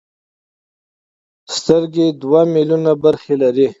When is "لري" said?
3.41-3.67